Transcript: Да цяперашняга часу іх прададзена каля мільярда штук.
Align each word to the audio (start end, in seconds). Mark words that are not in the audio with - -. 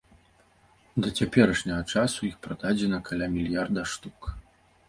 Да 1.05 1.11
цяперашняга 1.19 1.85
часу 1.97 2.19
іх 2.31 2.35
прададзена 2.47 3.01
каля 3.11 3.31
мільярда 3.35 3.81
штук. 3.93 4.19